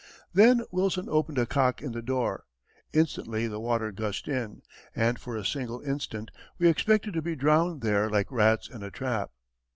Then 0.33 0.63
Wilson 0.71 1.05
opened 1.07 1.37
a 1.37 1.45
cock 1.45 1.79
in 1.79 1.91
the 1.91 2.01
door. 2.01 2.45
Instantly 2.91 3.47
the 3.47 3.59
water 3.59 3.91
gushed 3.91 4.27
in, 4.27 4.63
and 4.95 5.19
for 5.19 5.35
a 5.35 5.45
single 5.45 5.79
instant 5.81 6.31
we 6.57 6.67
expected 6.67 7.13
to 7.13 7.21
be 7.21 7.35
drowned 7.35 7.81
there 7.81 8.09
like 8.09 8.31
rats 8.31 8.67
in 8.67 8.81
a 8.81 8.89
trap. 8.89 9.29